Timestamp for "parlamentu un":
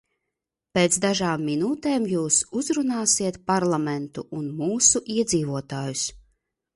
3.51-4.49